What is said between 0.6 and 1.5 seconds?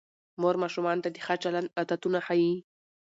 ماشومانو ته د ښه